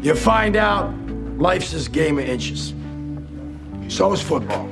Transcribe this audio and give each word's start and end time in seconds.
you 0.00 0.14
find 0.14 0.56
out 0.56 0.94
life's 1.38 1.72
this 1.72 1.88
game 1.88 2.18
of 2.18 2.24
inches. 2.24 2.74
So 3.88 4.12
is 4.12 4.22
football. 4.22 4.68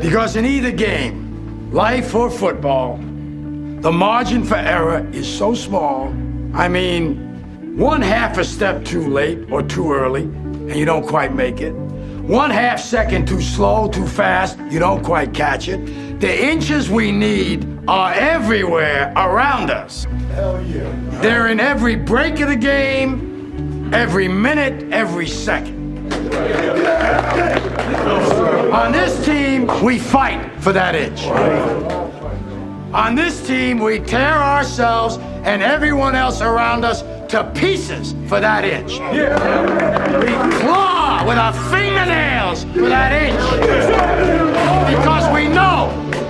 Because 0.00 0.36
in 0.36 0.44
either 0.44 0.72
game, 0.72 1.70
life 1.72 2.14
or 2.14 2.30
football, 2.30 2.96
the 2.96 3.92
margin 3.92 4.44
for 4.44 4.56
error 4.56 5.08
is 5.12 5.32
so 5.32 5.54
small. 5.54 6.08
I 6.54 6.68
mean, 6.68 7.76
one 7.76 8.02
half 8.02 8.38
a 8.38 8.44
step 8.44 8.84
too 8.84 9.08
late 9.08 9.50
or 9.50 9.62
too 9.62 9.92
early, 9.92 10.22
and 10.22 10.76
you 10.76 10.84
don't 10.84 11.06
quite 11.06 11.34
make 11.34 11.60
it. 11.60 11.72
One 11.72 12.50
half 12.50 12.80
second 12.80 13.26
too 13.26 13.40
slow, 13.40 13.88
too 13.88 14.06
fast, 14.06 14.58
you 14.70 14.78
don't 14.78 15.02
quite 15.02 15.34
catch 15.34 15.68
it. 15.68 16.20
The 16.20 16.44
inches 16.44 16.88
we 16.88 17.10
need 17.10 17.66
are 17.88 18.12
everywhere 18.12 19.12
around 19.16 19.70
us. 19.70 20.04
Hell 20.30 20.62
yeah. 20.64 21.20
They're 21.20 21.48
in 21.48 21.58
every 21.58 21.96
break 21.96 22.40
of 22.40 22.48
the 22.48 22.56
game, 22.56 23.31
every 23.92 24.28
minute, 24.28 24.92
every 24.92 25.26
second. 25.26 26.12
On 28.72 28.90
this 28.90 29.24
team, 29.24 29.68
we 29.82 29.98
fight 29.98 30.50
for 30.60 30.72
that 30.72 30.94
inch. 30.94 31.24
On 32.94 33.14
this 33.14 33.46
team, 33.46 33.78
we 33.78 34.00
tear 34.00 34.34
ourselves 34.34 35.18
and 35.44 35.62
everyone 35.62 36.14
else 36.14 36.40
around 36.40 36.84
us 36.84 37.02
to 37.30 37.50
pieces 37.54 38.12
for 38.28 38.40
that 38.40 38.64
inch. 38.64 38.92
We 38.92 40.34
claw 40.60 41.24
with 41.26 41.38
our 41.38 41.52
fingernails 41.70 42.64
for 42.64 42.88
that 42.88 43.12
inch. 43.12 43.40
Because 44.96 45.32
we 45.34 45.48
know 45.48 45.88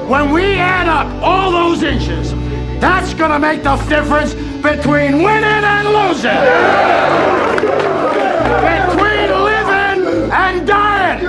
when 0.09 0.31
we 0.31 0.55
add 0.55 0.89
up 0.89 1.07
all 1.23 1.51
those 1.51 1.83
inches, 1.83 2.33
that's 2.81 3.15
gonna 3.15 3.39
make 3.39 3.63
the 3.63 3.77
difference 3.89 4.35
between 4.63 5.23
winning 5.23 5.45
and 5.45 5.89
losing. 5.89 7.42
Between 7.63 9.31
living 9.47 10.31
and 10.33 10.67
dying. 10.67 11.27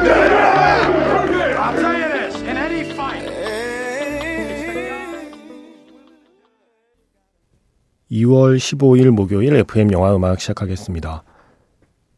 I'll 1.57 1.75
tell 1.77 1.93
you 1.93 2.07
this, 2.09 2.41
in 2.41 2.57
any 2.57 2.83
fight. 2.93 3.29
2월 8.11 8.57
15일 8.57 9.11
목요일 9.11 9.55
FM 9.55 9.91
영화 9.91 10.15
음악 10.15 10.39
시작하겠습니다. 10.39 11.23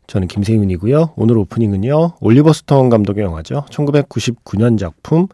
저는 0.08 0.28
김세윤이고요. 0.28 1.14
오늘 1.16 1.38
오프닝은요. 1.38 2.18
올리버 2.22 2.54
스톤 2.54 2.90
감독의 2.90 3.24
영화죠. 3.24 3.66
1999년 3.70 4.78
작품 4.78 5.28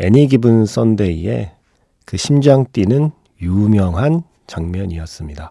애니 0.00 0.28
기븐 0.28 0.64
썬데이의 0.66 1.50
그 2.06 2.16
심장 2.16 2.64
뛰는 2.72 3.10
유명한 3.42 4.22
장면이었습니다. 4.46 5.50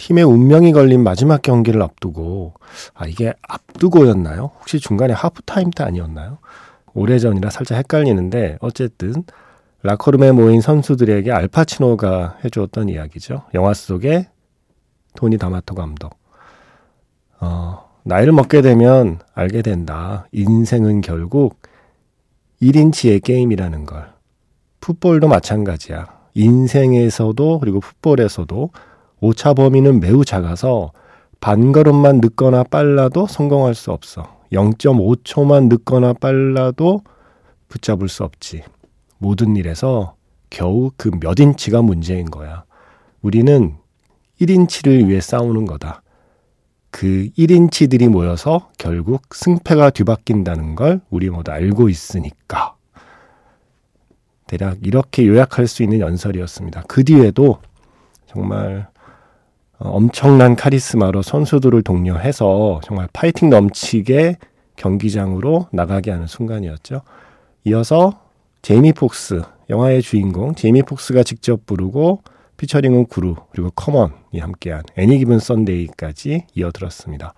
팀의 0.00 0.24
운명이 0.24 0.72
걸린 0.72 1.04
마지막 1.04 1.42
경기를 1.42 1.82
앞두고 1.82 2.54
아 2.94 3.06
이게 3.06 3.34
앞두고였나요? 3.46 4.52
혹시 4.58 4.80
중간에 4.80 5.12
하프타임 5.12 5.70
때 5.70 5.84
아니었나요? 5.84 6.38
오래전이라 6.94 7.50
살짝 7.50 7.76
헷갈리는데 7.76 8.56
어쨌든 8.60 9.24
라커룸에 9.82 10.32
모인 10.32 10.62
선수들에게 10.62 11.30
알파치노가 11.30 12.38
해주었던 12.44 12.88
이야기죠. 12.88 13.42
영화 13.52 13.74
속의 13.74 14.26
토니 15.16 15.36
다마토 15.36 15.74
감독. 15.74 16.18
어, 17.40 17.90
나이를 18.04 18.32
먹게 18.32 18.62
되면 18.62 19.18
알게 19.34 19.60
된다. 19.60 20.26
인생은 20.32 21.02
결국 21.02 21.60
1인치의 22.62 23.22
게임이라는 23.22 23.84
걸. 23.84 24.12
풋볼도 24.80 25.28
마찬가지야. 25.28 26.20
인생에서도 26.34 27.58
그리고 27.58 27.80
풋볼에서도 27.80 28.70
오차 29.20 29.54
범위는 29.54 30.00
매우 30.00 30.24
작아서 30.24 30.92
반걸음만 31.40 32.20
늦거나 32.22 32.64
빨라도 32.64 33.26
성공할 33.26 33.74
수 33.74 33.92
없어. 33.92 34.40
0.5초만 34.52 35.68
늦거나 35.68 36.12
빨라도 36.14 37.02
붙잡을 37.68 38.08
수 38.08 38.24
없지. 38.24 38.62
모든 39.18 39.56
일에서 39.56 40.14
겨우 40.50 40.90
그 40.96 41.10
몇 41.20 41.38
인치가 41.38 41.82
문제인 41.82 42.30
거야. 42.30 42.64
우리는 43.22 43.76
1인치를 44.40 45.06
위해 45.06 45.20
싸우는 45.20 45.66
거다. 45.66 46.02
그 46.90 47.28
1인치들이 47.38 48.08
모여서 48.08 48.70
결국 48.76 49.22
승패가 49.32 49.90
뒤바뀐다는 49.90 50.74
걸 50.74 51.00
우리 51.10 51.30
모두 51.30 51.52
알고 51.52 51.88
있으니까. 51.88 52.74
대략 54.46 54.78
이렇게 54.82 55.26
요약할 55.28 55.68
수 55.68 55.84
있는 55.84 56.00
연설이었습니다. 56.00 56.84
그 56.88 57.04
뒤에도 57.04 57.58
정말 58.26 58.88
엄청난 59.80 60.56
카리스마로 60.56 61.22
선수들을 61.22 61.82
독려해서 61.82 62.80
정말 62.84 63.08
파이팅 63.12 63.48
넘치게 63.48 64.36
경기장으로 64.76 65.68
나가게 65.72 66.10
하는 66.10 66.26
순간이었죠. 66.26 67.02
이어서 67.64 68.20
제이미 68.62 68.92
폭스, 68.92 69.42
영화의 69.70 70.02
주인공 70.02 70.54
제이미 70.54 70.82
폭스가 70.82 71.22
직접 71.22 71.64
부르고 71.64 72.22
피처링은 72.58 73.06
구루 73.06 73.36
그리고 73.52 73.70
커먼이 73.70 74.38
함께한 74.38 74.82
Any 74.96 75.18
Given 75.18 75.38
Sunday까지 75.38 76.46
이어들었습니다. 76.54 77.32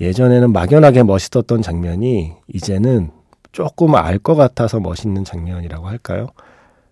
예전에는 0.00 0.52
막연하게 0.52 1.02
멋있었던 1.02 1.60
장면이 1.62 2.34
이제는 2.48 3.10
조금 3.50 3.94
알 3.96 4.18
것 4.18 4.36
같아서 4.36 4.78
멋있는 4.80 5.24
장면이라고 5.24 5.88
할까요? 5.88 6.28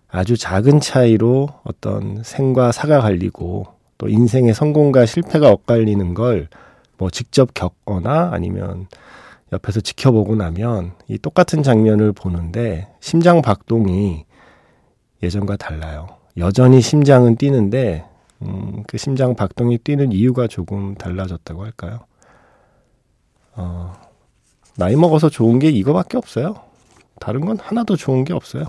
아주 0.09 0.37
작은 0.37 0.81
차이로 0.81 1.47
어떤 1.63 2.21
생과 2.23 2.73
사가 2.73 2.99
갈리고 2.99 3.65
또 4.01 4.09
인생의 4.09 4.55
성공과 4.55 5.05
실패가 5.05 5.49
엇갈리는 5.51 6.13
걸 6.15 6.49
뭐 7.01 7.09
직접 7.09 7.55
겪거나 7.55 8.29
아니면 8.31 8.85
옆에서 9.51 9.81
지켜보고 9.81 10.35
나면 10.35 10.91
이 11.07 11.17
똑같은 11.17 11.63
장면을 11.63 12.11
보는데 12.11 12.93
심장 12.99 13.41
박동이 13.41 14.23
예전과 15.23 15.57
달라요. 15.57 16.09
여전히 16.37 16.79
심장은 16.79 17.37
뛰는데 17.37 18.05
음, 18.43 18.83
그 18.87 18.99
심장 18.99 19.33
박동이 19.33 19.79
뛰는 19.79 20.11
이유가 20.11 20.45
조금 20.45 20.93
달라졌다고 20.93 21.63
할까요? 21.63 22.01
어, 23.55 23.93
나이 24.77 24.95
먹어서 24.95 25.27
좋은 25.27 25.57
게 25.57 25.69
이거밖에 25.69 26.19
없어요. 26.19 26.53
다른 27.19 27.41
건 27.41 27.57
하나도 27.59 27.95
좋은 27.95 28.25
게 28.25 28.33
없어요. 28.33 28.65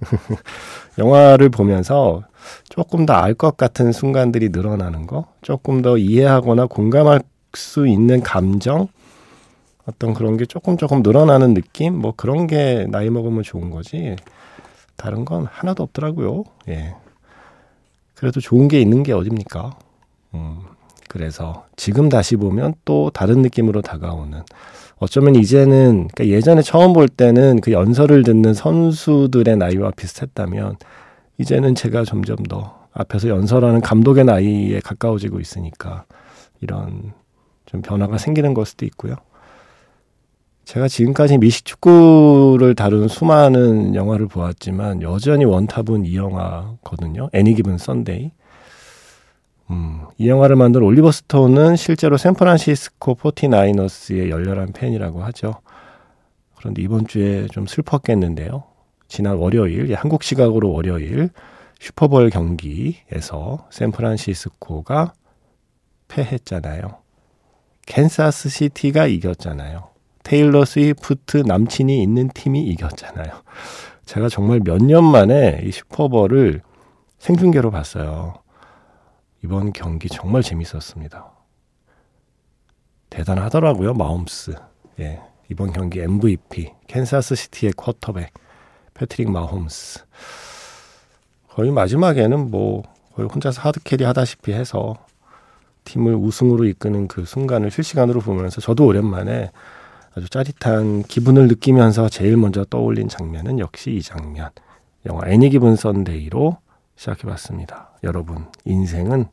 영화를 0.98 1.48
보면서 1.48 2.24
조금 2.68 3.06
더 3.06 3.14
알 3.14 3.34
것 3.34 3.56
같은 3.56 3.92
순간들이 3.92 4.50
늘어나는 4.50 5.06
거, 5.06 5.26
조금 5.42 5.82
더 5.82 5.96
이해하거나 5.98 6.66
공감할 6.66 7.20
수 7.54 7.86
있는 7.88 8.20
감정, 8.22 8.88
어떤 9.86 10.14
그런 10.14 10.36
게 10.36 10.46
조금 10.46 10.76
조금 10.76 11.02
늘어나는 11.02 11.54
느낌? 11.54 11.96
뭐 11.98 12.12
그런 12.16 12.46
게 12.46 12.86
나이 12.90 13.10
먹으면 13.10 13.42
좋은 13.42 13.70
거지. 13.70 14.16
다른 14.96 15.24
건 15.24 15.46
하나도 15.50 15.82
없더라고요. 15.82 16.44
예. 16.68 16.94
그래도 18.14 18.40
좋은 18.40 18.68
게 18.68 18.80
있는 18.80 19.02
게 19.02 19.12
어딥니까? 19.12 19.70
음, 20.34 20.58
그래서 21.08 21.64
지금 21.76 22.08
다시 22.08 22.36
보면 22.36 22.74
또 22.84 23.10
다른 23.10 23.40
느낌으로 23.42 23.80
다가오는 23.82 24.42
어쩌면 24.98 25.34
이제는 25.34 26.08
그러니까 26.12 26.26
예전에 26.26 26.60
처음 26.62 26.92
볼 26.92 27.08
때는 27.08 27.60
그 27.62 27.72
연설을 27.72 28.22
듣는 28.22 28.52
선수들의 28.52 29.56
나이와 29.56 29.90
비슷했다면 29.96 30.76
이제는 31.40 31.74
제가 31.74 32.04
점점 32.04 32.36
더 32.36 32.86
앞에서 32.92 33.28
연설하는 33.28 33.80
감독의 33.80 34.26
나이에 34.26 34.80
가까워지고 34.80 35.40
있으니까 35.40 36.04
이런 36.60 37.14
좀 37.64 37.80
변화가 37.80 38.18
생기는 38.18 38.52
걸 38.52 38.66
수도 38.66 38.84
있고요. 38.84 39.14
제가 40.64 40.86
지금까지 40.86 41.38
미식 41.38 41.64
축구를 41.64 42.74
다룬 42.74 43.08
수많은 43.08 43.94
영화를 43.94 44.28
보았지만 44.28 45.00
여전히 45.00 45.46
one 45.46 45.65
top은 45.65 46.04
이 46.04 46.14
영화거든요. 46.14 47.30
Any 47.32 47.54
Given 47.54 47.78
Sunday. 47.78 48.32
음, 49.70 50.02
이 50.18 50.28
영화를 50.28 50.56
만든 50.56 50.82
올리버 50.82 51.10
스톤은 51.10 51.76
실제로 51.76 52.18
샌프란시스코 52.18 53.14
포티나이너스의 53.14 54.28
열렬한 54.28 54.72
팬이라고 54.72 55.22
하죠. 55.24 55.54
그런데 56.56 56.82
이번 56.82 57.06
주에 57.06 57.46
좀 57.46 57.66
슬펐겠는데요. 57.66 58.69
지난 59.10 59.36
월요일, 59.38 59.92
한국 59.96 60.22
시각으로 60.22 60.70
월요일 60.70 61.30
슈퍼볼 61.80 62.30
경기에서 62.30 63.66
샌프란시스코가 63.70 65.14
패했잖아요. 66.06 66.98
캔사스 67.86 68.48
시티가 68.48 69.08
이겼잖아요. 69.08 69.88
테일러 70.22 70.64
스위프트 70.64 71.38
남친이 71.38 72.00
있는 72.00 72.28
팀이 72.28 72.62
이겼잖아요. 72.68 73.32
제가 74.06 74.28
정말 74.28 74.60
몇 74.60 74.78
년 74.80 75.04
만에 75.04 75.60
이 75.64 75.72
슈퍼볼을 75.72 76.62
생중계로 77.18 77.72
봤어요. 77.72 78.34
이번 79.42 79.72
경기 79.72 80.08
정말 80.08 80.42
재밌었습니다. 80.44 81.32
대단하더라고요, 83.10 83.94
마홈스. 83.94 84.54
예. 85.00 85.20
이번 85.50 85.72
경기 85.72 85.98
MVP, 86.00 86.74
캔사스 86.86 87.34
시티의 87.34 87.72
쿼터백, 87.72 88.32
패트릭 89.00 89.30
마홈스. 89.30 90.04
거의 91.48 91.70
마지막에는 91.70 92.50
뭐, 92.50 92.82
거의 93.14 93.28
혼자서 93.28 93.62
hard 93.62 93.81
carry 93.81 94.04
하다시피 94.04 94.52
해서 94.52 94.94
팀을 95.84 96.14
우승으로 96.14 96.66
이끄는 96.66 97.08
그 97.08 97.24
순간을 97.24 97.70
실시간으로 97.70 98.20
보면서 98.20 98.60
저도 98.60 98.84
오랜만에 98.84 99.50
아주 100.14 100.28
짜릿한 100.28 101.04
기분을 101.04 101.48
느끼면서 101.48 102.10
제일 102.10 102.36
먼저 102.36 102.64
떠올린 102.64 103.08
장면은 103.08 103.58
역시 103.58 103.92
이 103.92 104.02
장면. 104.02 104.50
영화 105.06 105.26
애니 105.28 105.48
기분 105.48 105.76
선데이로 105.76 106.58
시작해 106.96 107.26
봤습니다. 107.26 107.92
여러분, 108.04 108.46
인생은 108.66 109.26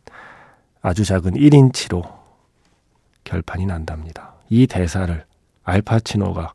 아주 0.82 1.04
작은 1.04 1.34
1인치로 1.34 2.10
결판이 3.26 3.66
난답니다. 3.66 4.36
이 4.50 4.66
대사를 4.66 5.26
알파치노가 5.64 6.54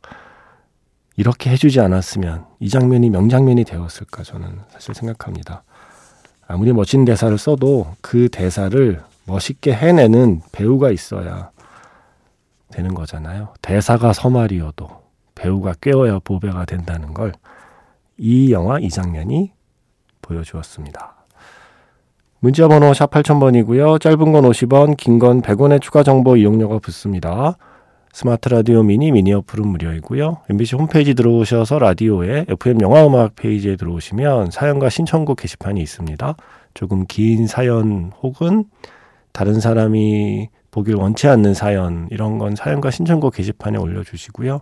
이렇게 1.17 1.51
해주지 1.51 1.81
않았으면 1.81 2.47
이 2.61 2.69
장면이 2.69 3.11
명장면이 3.11 3.65
되었을까 3.65 4.23
저는 4.23 4.61
사실 4.71 4.95
생각합니다. 4.95 5.63
아무리 6.47 6.73
멋진 6.73 7.05
대사를 7.05 7.37
써도 7.39 7.87
그 8.01 8.29
대사를 8.29 9.01
멋있게 9.27 9.73
해내는 9.75 10.43
배우가 10.53 10.91
있어야 10.91 11.51
되는 12.73 12.95
거잖아요. 12.95 13.55
대사가 13.63 14.13
서말이어도 14.13 14.89
배우가 15.35 15.75
꿰어야 15.81 16.19
보배가 16.21 16.65
된다는 16.65 17.15
걸 17.15 17.33
이 18.19 18.53
영화 18.53 18.79
이 18.79 18.89
장면이 18.89 19.53
보여주었습니다. 20.21 21.15
문자 22.39 22.69
번호 22.69 22.95
샵 22.95 23.11
8000번이고요. 23.11 24.01
짧은 24.01 24.33
건 24.33 24.45
50원, 24.45 24.97
긴 24.97 25.19
건 25.19 25.43
100원의 25.43 25.81
추가 25.81 26.03
정보 26.05 26.37
이용료가 26.37 26.79
붙습니다. 26.79 27.57
스마트 28.13 28.51
라디오 28.51 28.83
미니 28.83 29.11
미니 29.11 29.33
어플은 29.33 29.67
무료이고요. 29.67 30.43
MBC 30.51 30.77
홈페이지 30.77 31.15
들어오셔서 31.15 31.79
라디오에 31.79 32.45
FM 32.47 32.83
영화 32.83 33.07
음악 33.07 33.35
페이지에 33.37 33.77
들어오시면 33.77 34.51
사연과 34.51 34.91
신청곡 34.91 35.39
게시판이 35.39 35.81
있습니다. 35.81 36.37
조금 36.75 37.07
긴 37.07 37.47
사연 37.47 38.13
혹은 38.23 38.65
다른 39.33 39.61
사람이 39.61 40.51
보길 40.71 40.97
원치 40.97 41.27
않는 41.27 41.55
사연 41.55 42.07
이런 42.11 42.37
건 42.39 42.55
사연과 42.55 42.91
신청곡 42.91 43.35
게시판에 43.35 43.79
올려주시고요. 43.79 44.61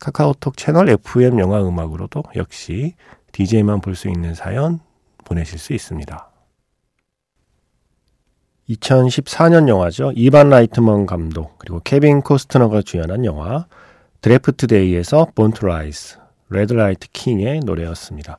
카카오톡 0.00 0.56
채널 0.56 0.88
FM 0.88 1.38
영화 1.38 1.62
음악으로도 1.66 2.22
역시 2.36 2.94
DJ만 3.32 3.82
볼 3.82 3.94
수 3.94 4.08
있는 4.08 4.34
사연 4.34 4.80
보내실 5.24 5.58
수 5.58 5.74
있습니다. 5.74 6.30
2014년 8.68 9.68
영화죠. 9.68 10.12
이반 10.16 10.50
라이트먼 10.50 11.06
감독 11.06 11.58
그리고 11.58 11.80
케빈 11.84 12.20
코스트너가 12.20 12.82
주연한 12.82 13.24
영화 13.24 13.66
Draft 14.20 14.66
Day에서 14.66 15.28
Born 15.34 15.54
to 15.54 15.64
Rise 15.64 16.18
Redlight 16.50 17.08
King의 17.12 17.60
노래였습니다. 17.60 18.38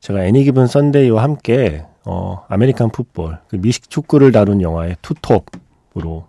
제가 0.00 0.24
Any 0.24 0.44
Given 0.44 0.66
Sunday와 0.66 1.22
함께 1.22 1.84
어, 2.04 2.44
American 2.48 2.90
football 2.90 3.38
그 3.48 3.56
미식 3.56 3.90
축구를 3.90 4.32
다룬 4.32 4.62
영화의 4.62 4.96
two 5.02 5.40
top으로 5.40 6.28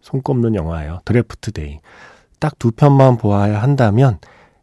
손꼽는 0.00 0.54
영화예요. 0.54 1.00
Draft 1.04 1.52
Day. 1.52 1.78
딱 2.38 2.54
두 2.58 2.70
편만 2.70 3.18
보아야 3.18 3.62
한다면 3.62 4.18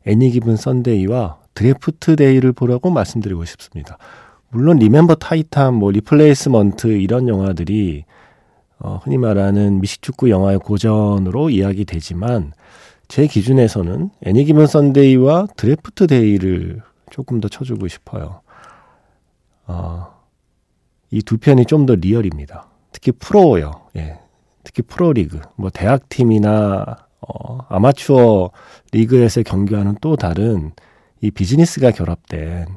Any 0.06 0.32
Given 0.32 0.56
Sunday와 0.56 1.38
Draft 1.54 2.16
Day를 2.16 2.54
보라고 2.54 2.90
말씀드리고 2.90 3.46
싶습니다. 3.46 3.98
물론 4.50 4.78
Remember 4.78 5.16
Titan, 5.16 5.74
뭐 5.76 5.92
Replacement 5.92 6.88
이런 6.88 7.28
영화들이 7.28 8.06
어, 8.80 9.00
흔히 9.04 9.18
말하는 9.18 9.82
미식축구 9.82 10.30
영화의 10.30 10.60
고전으로 10.60 11.50
이야기되지만 11.50 12.54
제 13.08 13.26
기준에서는 13.28 14.10
Any 14.24 14.40
Given 14.40 14.68
Sunday와 14.68 15.48
Draft 15.58 16.08
Day를 16.08 16.82
조금 17.10 17.40
더 17.42 17.48
쳐주고 17.50 17.88
싶어요. 17.88 18.42
어, 19.66 20.08
이 21.12 21.22
두 21.22 21.38
편이 21.38 21.66
좀 21.66 21.86
더 21.86 21.96
real입니다. 21.96 22.68
특히 22.92 23.12
프로요. 23.14 23.72
예. 23.96 24.20
특히 24.64 24.84
프로리그, 24.84 25.40
뭐 25.56 25.70
대학팀이나 25.70 26.86
어, 27.22 27.58
아마추어 27.70 28.52
리그에서 28.92 29.42
경기하는 29.44 29.96
또 30.02 30.16
다른 30.18 30.72
이 31.22 31.32
비즈니스가 31.32 31.92
결합된 31.92 32.68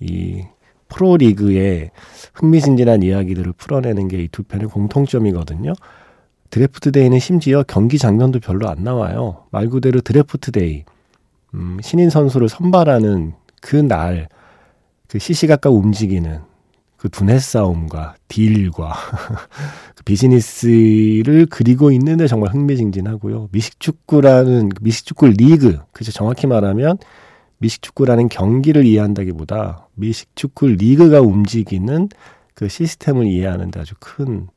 이 0.00 0.44
프로리그의 0.88 1.90
흥미진진한 2.34 3.02
이야기들을 3.02 3.52
풀어내는 3.56 4.08
게 4.08 4.18
이 4.22 4.28
두 4.28 4.42
편의 4.42 4.68
공통점이거든요. 4.68 5.72
Draft 6.50 6.92
Day는 6.92 7.18
심지어 7.18 7.64
경기 7.66 7.98
장면도 7.98 8.40
별로 8.40 8.68
안 8.68 8.84
나와요. 8.84 9.44
말 9.50 9.68
그대로 9.68 10.00
Draft 10.00 10.52
Day. 10.52 10.84
음, 11.54 11.78
신인 11.82 12.10
선수를 12.10 12.48
선발하는 12.48 13.34
그 13.60 13.76
날, 13.76 14.28
그 15.08 15.18
시시각각 15.18 15.72
움직이는 15.72 16.40
그 16.96 17.08
두뇌 17.10 17.38
싸움과 17.38 18.14
deal과 18.28 18.94
그 19.96 20.04
비즈니스를 20.04 21.46
그리고 21.50 21.90
있는데 21.92 22.26
정말 22.26 22.52
흥미진진하고요. 22.54 23.48
미식축구라는 23.52 24.70
미식축구 24.80 25.26
리그, 25.28 25.78
그죠 25.92 26.12
정확히 26.12 26.46
말하면 26.46 26.98
미식축구라는 27.58 28.28
경기를 28.28 28.84
이해한다기보다 28.84 29.88
미식축구 29.94 30.66
리그가 30.66 31.20
움직이는 31.20 32.08
그 32.54 32.68
시스템을 32.68 33.26
이해하는 33.26 33.70
데 33.70 33.80
아주 33.80 33.94
큰 33.98 34.48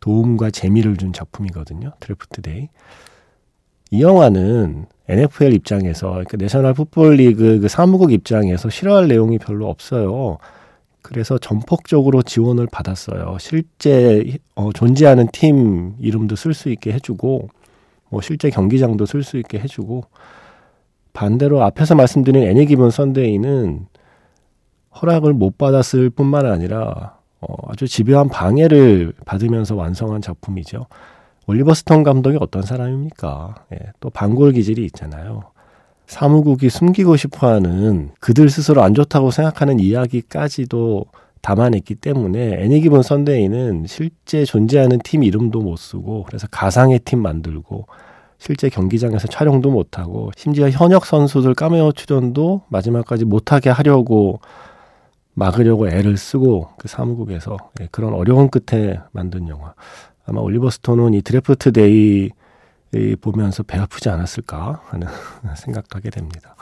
도움과 0.00 0.50
재미를 0.50 0.96
준 0.96 1.12
작품이거든요. 1.12 1.92
Draft 2.00 2.42
Day. 2.42 2.68
이 3.90 4.02
영화는 4.02 4.86
NFL 5.08 5.52
입장에서 5.54 6.24
그 6.28 6.36
내셔널 6.36 6.74
풋볼 6.74 7.16
리그 7.16 7.60
그 7.60 7.68
사무국 7.68 8.12
입장에서 8.12 8.70
싫어할 8.70 9.08
내용이 9.08 9.38
별로 9.38 9.68
없어요. 9.68 10.38
그래서 11.02 11.36
전폭적으로 11.36 12.22
지원을 12.22 12.66
받았어요. 12.72 13.36
실제 13.38 14.38
어, 14.54 14.72
존재하는 14.72 15.28
팀 15.32 15.94
이름도 16.00 16.34
쓸 16.34 16.54
수 16.54 16.70
있게 16.70 16.92
해주고, 16.92 17.48
뭐 18.08 18.20
실제 18.22 18.48
경기장도 18.48 19.04
쓸 19.04 19.22
수 19.22 19.36
있게 19.36 19.58
해주고, 19.58 20.04
반대로 21.14 21.62
앞에서 21.62 21.94
말씀드린 21.94 22.42
애니 22.42 22.66
기본 22.66 22.90
선데이는 22.90 23.86
허락을 25.00 25.32
못 25.32 25.56
받았을 25.56 26.10
뿐만 26.10 26.44
아니라 26.44 27.16
어, 27.40 27.54
아주 27.68 27.88
집요한 27.88 28.28
방해를 28.28 29.14
받으면서 29.24 29.74
완성한 29.74 30.20
작품이죠. 30.20 30.86
올리버 31.46 31.72
스톤 31.74 32.02
감독이 32.02 32.36
어떤 32.40 32.62
사람입니까? 32.62 33.54
예, 33.74 33.78
또 34.00 34.10
반골 34.10 34.52
기질이 34.52 34.84
있잖아요. 34.86 35.42
사무국이 36.06 36.68
숨기고 36.68 37.16
싶어하는 37.16 38.10
그들 38.20 38.50
스스로 38.50 38.82
안 38.82 38.92
좋다고 38.94 39.30
생각하는 39.30 39.78
이야기까지도 39.80 41.06
담아냈기 41.42 41.96
때문에 41.96 42.62
애니기본 42.62 43.02
선데이는 43.02 43.86
실제 43.86 44.44
존재하는 44.44 44.98
팀 45.04 45.22
이름도 45.22 45.60
못 45.60 45.76
쓰고 45.76 46.24
그래서 46.24 46.46
가상의 46.50 47.00
팀 47.00 47.20
만들고 47.20 47.86
실제 48.38 48.68
경기장에서 48.68 49.28
촬영도 49.28 49.70
못하고 49.70 50.30
심지어 50.36 50.68
현역 50.68 51.06
선수들 51.06 51.54
까메오 51.54 51.92
출연도 51.92 52.62
마지막까지 52.68 53.24
못하게 53.24 53.70
하려고 53.70 54.40
막으려고 55.34 55.88
애를 55.88 56.16
쓰고 56.16 56.70
그 56.78 56.88
사무국에서 56.88 57.56
예, 57.80 57.88
그런 57.90 58.14
어려운 58.14 58.48
끝에 58.50 59.00
만든 59.12 59.48
영화. 59.48 59.74
아마 60.26 60.40
올리버 60.40 60.70
스톤은 60.70 61.14
이 61.14 61.22
Draft 61.22 61.72
Day 61.72 62.30
보면서 63.20 63.62
배 63.62 63.78
아프지 63.78 64.08
않았을까 64.08 64.82
하는 64.86 65.08
생각도 65.56 65.96
하게 65.96 66.10
됩니다. 66.10 66.54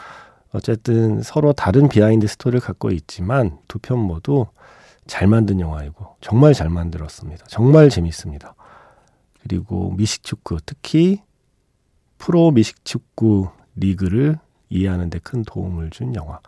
어쨌든 0.53 1.23
서로 1.23 1.53
다른 1.53 1.89
behind 1.89 2.27
story를 2.27 2.61
갖고 2.61 2.91
있지만 2.91 3.59
두 3.69 3.79
편 3.79 3.99
모두 3.99 4.47
잘 5.07 5.27
만든 5.27 5.61
영화이고 5.61 6.17
정말 6.21 6.55
잘 6.55 6.69
만들었습니다. 6.69 7.45
정말 7.49 7.91
재밌습니다. 7.91 8.55
그리고 9.43 9.93
미식축구 9.97 10.59
특히 10.65 11.21
프로 12.23 12.53
미식축구 12.53 13.49
리그를 13.75 14.39
이해하는 14.71 15.11
데 15.11 15.19
큰 15.19 15.43
도움을 15.45 15.91
준 15.91 16.15
영화. 16.15 16.39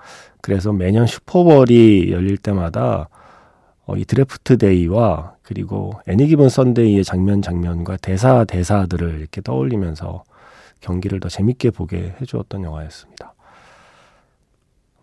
그래서 0.40 0.73
매년 0.73 1.07
슈퍼볼이 1.07 2.12
열릴 2.12 2.37
때마다 2.38 3.09
어, 3.87 3.97
이 3.97 4.04
Draft 4.04 4.56
Day와 4.59 5.35
그리고 5.43 5.93
Any 6.06 6.28
Given 6.28 6.49
Sunday의 6.49 7.04
장면 7.04 7.43
장면과 7.43 7.99
대사 7.99 8.45
대사들을 8.45 9.19
이렇게 9.19 9.43
떠올리면서 9.43 10.25
경기를 10.81 11.19
더 11.21 11.28
재밌게 11.28 11.71
보게 11.71 12.14
해주었던 12.21 12.62
영화였습니다. 12.62 13.35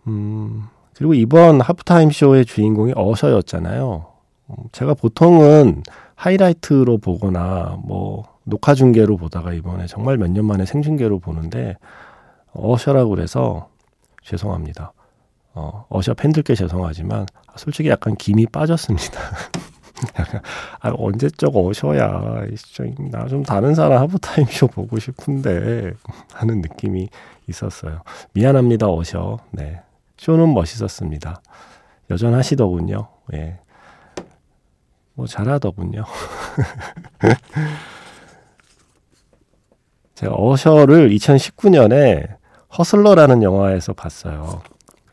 음, 0.07 0.63
그리고 0.95 1.13
이번 1.13 1.61
하프타임 1.61 2.11
쇼의 2.11 2.45
주인공이 2.45 2.93
어셔였잖아요. 2.95 4.05
음, 4.49 4.55
제가 4.71 4.93
보통은 4.93 5.83
하이라이트로 6.15 6.97
보거나 6.99 7.77
뭐 7.83 8.23
녹화 8.51 8.73
중계로 8.75 9.17
보다가 9.17 9.53
이번에 9.53 9.87
정말 9.87 10.17
몇 10.17 10.27
년 10.29 10.45
만에 10.45 10.65
생중계로 10.65 11.19
보는데 11.19 11.77
어셔라고 12.53 13.09
그래서 13.11 13.69
죄송합니다. 14.23 14.91
어, 15.53 15.85
어셔 15.89 16.13
팬들께 16.13 16.53
죄송하지만 16.55 17.25
솔직히 17.55 17.89
약간 17.89 18.15
김이 18.15 18.45
빠졌습니다. 18.47 19.19
아, 20.81 20.91
언제적 20.97 21.55
어셔야. 21.55 22.45
나 23.11 23.27
좀 23.27 23.43
다른 23.43 23.73
사람 23.75 24.01
하프타임쇼 24.01 24.67
보고 24.67 24.99
싶은데 24.99 25.91
하는 26.33 26.61
느낌이 26.61 27.09
있었어요. 27.47 28.01
미안합니다, 28.33 28.87
어셔. 28.89 29.39
네. 29.51 29.81
쇼는 30.17 30.53
멋있었습니다. 30.53 31.41
여전하시더군요. 32.09 33.07
예. 33.33 33.59
뭐 35.13 35.25
잘하더군요. 35.27 36.03
제가 40.21 40.35
어셔를 40.37 41.09
2019년에 41.09 42.27
허슬러라는 42.77 43.41
영화에서 43.41 43.93
봤어요. 43.93 44.61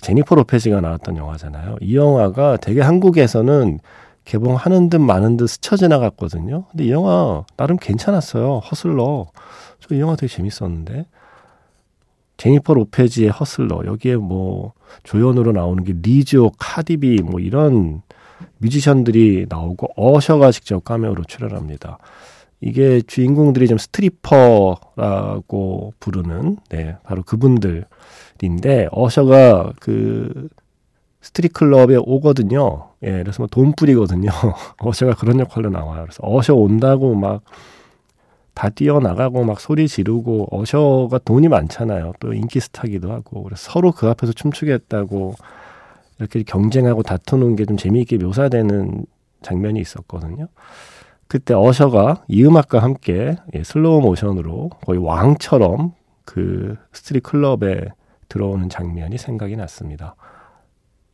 제니퍼 0.03 0.35
로페즈가 0.35 0.81
나왔던 0.83 1.17
영화잖아요. 1.17 1.77
이 1.81 1.97
영화가 1.97 2.59
되게 2.59 2.83
한국에서는 2.83 3.81
개봉하는 4.27 4.91
듯 4.91 4.99
마는 4.99 5.39
듯 5.39 5.47
스쳐 5.49 5.77
지나갔거든요. 5.77 6.67
근데 6.71 6.85
이 6.85 6.91
영화 6.91 7.45
나름 7.57 7.79
괜찮았어요. 7.79 8.59
허슬러. 8.59 9.27
저 9.81 9.95
이 9.95 10.01
영화 10.01 10.15
되게 10.15 10.31
재밌었는데. 10.33 11.07
제니퍼 12.37 12.75
로페즈의 12.75 13.31
허슬러. 13.31 13.87
여기에 13.87 14.17
뭐 14.17 14.75
조연으로 15.05 15.53
나오는 15.53 15.83
게 15.85 15.95
리조, 16.01 16.53
카디비 16.59 17.23
뭐 17.23 17.41
이런 17.41 18.03
뮤지션들이 18.59 19.47
나오고 19.49 19.89
어셔가 19.97 20.53
직접 20.53 20.85
카메오로 20.85 21.25
출연합니다. 21.25 21.99
이게 22.61 23.01
주인공들이 23.03 23.69
좀 23.69 23.79
스트리퍼라고 23.79 25.93
부르는 26.01 26.57
네, 26.71 26.97
바로 27.05 27.23
그분들인데 27.23 28.89
어셔가 28.93 29.73
그 29.81 30.49
스트립 31.21 31.53
클럽에 31.53 31.97
오거든요. 31.97 32.91
예, 33.03 33.23
그래서 33.23 33.43
뭐 33.43 33.49
돈 33.51 33.73
뿌리거든요. 33.77 34.31
어셔가 34.81 35.15
그런 35.15 35.41
역할로 35.41 35.71
나와요. 35.71 36.03
그래서 36.05 36.21
어셔 36.23 36.55
온다고 36.55 37.15
막 37.15 37.43
다 38.55 38.71
뛰어나가고 38.71 39.45
막 39.45 39.61
소리 39.61 39.87
지르고 39.87 40.49
어셔가 40.51 41.19
돈이 41.25 41.47
많잖아요. 41.49 42.13
또 42.19 42.33
인기 42.33 42.59
스타기도 42.59 43.13
하고 43.13 43.45
그래서 43.45 43.71
서로 43.71 43.93
그 43.93 44.09
앞에서 44.09 44.33
춤추겠다고 44.33 45.35
이렇게 46.19 46.43
경쟁하고 46.43 47.05
다투는 47.05 47.55
게 47.55 47.65
좀 47.67 47.77
재미있게 47.77 48.17
묘사되는 48.19 49.07
장면이 49.43 49.79
있었거든요. 49.81 50.49
그때 51.29 51.53
어셔가 51.55 52.25
이 52.27 52.43
음악과 52.43 52.81
함께 52.81 53.37
예, 53.55 53.63
슬로우 53.63 54.01
모션으로 54.01 54.71
거의 54.85 54.99
왕처럼 54.99 55.93
그 56.25 56.77
스트립 56.93 57.23
클럽에 57.23 57.89
들어오는 58.29 58.69
장면이 58.69 59.19
생각이 59.19 59.57
났습니다. 59.57 60.17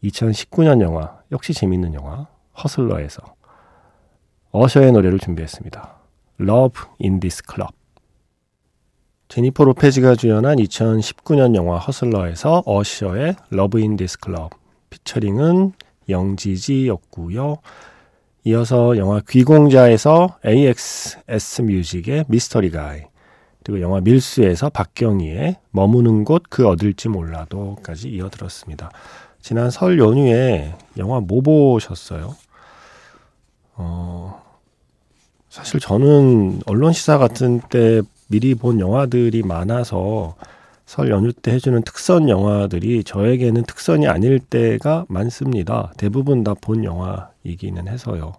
2019년 0.04 0.80
영화, 0.80 1.18
역시 1.32 1.52
재밌는 1.52 1.94
영화, 1.94 2.28
허슬러에서 2.62 3.22
어셔의 4.52 4.92
노래를 4.92 5.18
준비했습니다. 5.18 5.96
Love 6.40 6.82
in 7.02 7.20
this 7.20 7.42
club. 7.44 7.72
제니퍼 9.28 9.64
로페즈가 9.64 10.14
주연한 10.14 10.58
2019년 10.58 11.56
영화 11.56 11.78
허슬러에서 11.78 12.62
어셔의 12.66 13.34
Love 13.52 13.82
in 13.82 13.96
this 13.96 14.16
club 14.22 14.50
피처링은 14.90 15.72
영지지였고요. 16.08 17.56
이어서 18.44 18.96
영화 18.98 19.20
귀공자에서 19.26 20.36
AXS 20.44 21.62
뮤직의 21.62 22.26
미스터리 22.28 22.70
가이 22.70 23.02
그리고 23.64 23.80
영화 23.80 24.00
밀수에서 24.00 24.68
박경희의 24.68 25.56
머무는 25.70 26.24
곳그 26.24 26.68
어딜지 26.68 27.08
몰라도까지 27.08 28.10
이어들었습니다. 28.10 28.90
지난 29.40 29.70
설 29.70 29.98
연휴에 29.98 30.74
영화 30.98 31.20
뭐 31.20 31.40
보셨어요? 31.40 32.36
어, 33.76 34.42
사실 35.48 35.80
저는 35.80 36.60
언론 36.66 36.92
시사 36.92 37.16
같은 37.16 37.62
때 37.70 38.02
미리 38.28 38.54
본 38.54 38.78
영화들이 38.78 39.42
많아서 39.42 40.34
설 40.84 41.08
연휴 41.08 41.32
때 41.32 41.52
해주는 41.52 41.82
특선 41.82 42.28
영화들이 42.28 43.04
저에게는 43.04 43.62
특선이 43.64 44.06
아닐 44.06 44.38
때가 44.38 45.06
많습니다. 45.08 45.92
대부분 45.96 46.44
다 46.44 46.54
본 46.54 46.84
영화 46.84 47.30
이기는 47.44 47.86
해서요. 47.88 48.32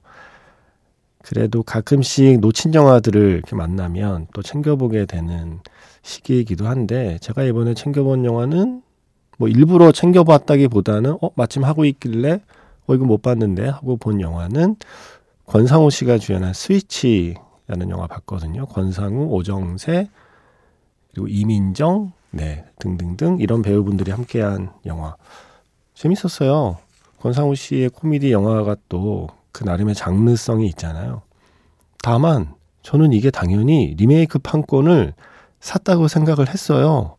그래도 1.23 1.63
가끔씩 1.63 2.39
놓친 2.39 2.73
영화들을 2.73 3.31
이렇게 3.31 3.55
만나면 3.55 4.27
또 4.33 4.43
챙겨보게 4.43 5.05
되는 5.05 5.59
시기이기도 6.03 6.67
한데 6.67 7.17
제가 7.19 7.43
이번에 7.43 7.73
챙겨본 7.73 8.25
영화는 8.25 8.83
뭐 9.37 9.47
일부러 9.47 9.91
챙겨봤다기보다는 9.91 11.17
어 11.21 11.29
마침 11.35 11.63
하고 11.63 11.83
있길래 11.85 12.41
어 12.85 12.93
이거 12.93 13.05
못 13.05 13.21
봤는데 13.23 13.67
하고 13.67 13.97
본 13.97 14.21
영화는 14.21 14.75
권상우 15.47 15.89
씨가 15.89 16.19
주연한 16.19 16.53
스위치라는 16.53 17.89
영화 17.89 18.05
봤거든요. 18.07 18.67
권상우, 18.67 19.25
오정세 19.31 20.09
그리고 21.11 21.27
이민정 21.27 22.11
네, 22.31 22.65
등등등 22.79 23.37
이런 23.39 23.61
배우분들이 23.61 24.11
함께한 24.11 24.73
영화 24.85 25.15
재밌었어요. 25.93 26.77
권상우 27.25 27.55
씨의 27.55 27.89
코미디 27.89 28.31
영화가 28.31 28.75
또 28.87 29.27
그 29.55 29.63
나름의 29.63 29.95
장르성이 29.95 30.67
있잖아요. 30.67 31.21
다만 32.03 32.53
저는 32.81 33.13
이게 33.13 33.31
당연히 33.31 33.95
리메이크 33.97 34.39
판권을 34.39 35.13
샀다고 35.61 36.09
생각을 36.09 36.49
했어요. 36.49 37.15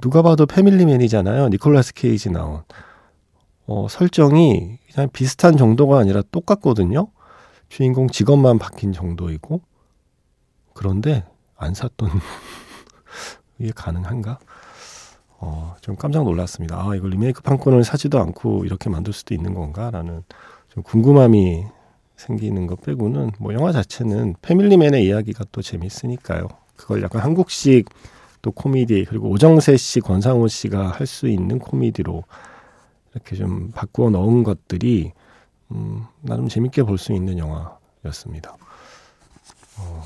누가 0.00 0.22
봐도 0.22 0.46
패밀리맨이잖아요. 0.46 1.50
니콜라스 1.50 1.92
케이지 1.92 2.30
나온. 2.30 2.62
어, 3.66 3.86
설정이 3.90 4.78
그냥 4.94 5.10
비슷한 5.12 5.58
정도가 5.58 5.98
아니라 5.98 6.22
똑같거든요. 6.32 7.08
주인공 7.68 8.08
직업만 8.08 8.58
바뀐 8.58 8.94
정도이고. 8.94 9.60
그런데 10.72 11.26
안 11.54 11.74
샀던 11.74 12.08
이게 13.60 13.72
가능한가? 13.76 14.38
어, 15.38 15.74
좀 15.80 15.96
깜짝 15.96 16.24
놀랐습니다. 16.24 16.76
아, 16.80 16.94
이걸 16.94 17.10
리메이크 17.10 17.42
판권을 17.42 17.84
사지도 17.84 18.18
않고 18.20 18.64
이렇게 18.64 18.88
만들 18.90 19.12
수도 19.12 19.34
있는 19.34 19.54
건가? 19.54 19.90
라는 19.90 20.22
좀 20.70 20.82
궁금함이 20.82 21.64
생기는 22.16 22.66
것 22.66 22.80
빼고는 22.80 23.32
뭐 23.38 23.52
영화 23.54 23.72
자체는 23.72 24.36
패밀리맨의 24.42 25.04
이야기가 25.04 25.44
또 25.52 25.60
재밌으니까요. 25.62 26.48
그걸 26.76 27.02
약간 27.02 27.22
한국식 27.22 27.88
또 28.42 28.50
코미디 28.52 29.06
그리고 29.08 29.28
오정세 29.30 29.76
씨, 29.76 30.00
권상우 30.00 30.48
씨가 30.48 30.88
할 30.90 31.06
수 31.06 31.28
있는 31.28 31.58
코미디로 31.58 32.24
이렇게 33.12 33.36
좀 33.36 33.70
바꾸어 33.72 34.10
넣은 34.10 34.42
것들이 34.44 35.12
음, 35.72 36.04
나름 36.20 36.48
재밌게 36.48 36.82
볼 36.84 36.98
수 36.98 37.12
있는 37.12 37.38
영화였습니다. 37.38 38.56
어, 39.78 40.04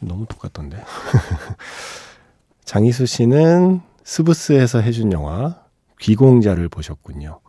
너무 0.00 0.26
똑같던데. 0.26 0.78
장희수 2.64 3.06
씨는 3.06 3.80
스브스에서 4.04 4.80
해준 4.80 5.12
영화 5.12 5.56
귀공자를 6.00 6.68
보셨군요. 6.68 7.40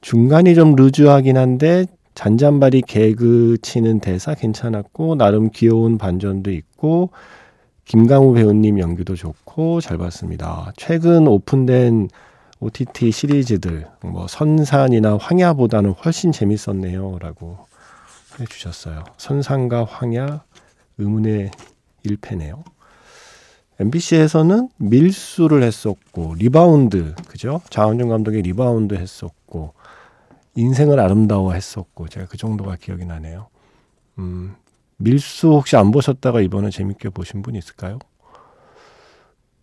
중간이 0.00 0.54
좀 0.54 0.74
루즈하긴 0.74 1.36
한데 1.36 1.86
잔잔바리 2.14 2.82
개그 2.82 3.58
치는 3.62 4.00
대사 4.00 4.34
괜찮았고 4.34 5.16
나름 5.16 5.50
귀여운 5.50 5.98
반전도 5.98 6.52
있고 6.52 7.10
김강우 7.84 8.34
배우님 8.34 8.78
연기도 8.78 9.14
좋고 9.14 9.80
잘 9.80 9.98
봤습니다. 9.98 10.72
최근 10.76 11.26
오픈된 11.26 12.08
OTT 12.60 13.10
시리즈들 13.10 13.86
뭐 14.02 14.26
선산이나 14.26 15.18
황야보다는 15.20 15.90
훨씬 15.92 16.32
재밌었네요라고 16.32 17.58
해주셨어요. 18.40 19.04
선산과 19.18 19.84
황야 19.84 20.42
의문의 20.98 21.50
1패네요. 22.04 22.62
MBC에서는 23.80 24.68
밀수를 24.78 25.62
했었고 25.62 26.34
리바운드 26.36 27.14
그죠? 27.26 27.60
장항준 27.70 28.08
감독의 28.08 28.42
리바운드 28.42 28.94
했었고 28.94 29.74
인생은 30.54 31.00
아름다워 31.00 31.52
했었고 31.52 32.08
제가 32.08 32.26
그 32.26 32.36
정도가 32.36 32.76
기억이 32.76 33.04
나네요. 33.04 33.48
음, 34.18 34.54
밀수 34.98 35.48
혹시 35.48 35.76
안 35.76 35.90
보셨다가 35.90 36.40
이번에 36.40 36.70
재밌게 36.70 37.08
보신 37.10 37.42
분 37.42 37.56
있을까요? 37.56 37.98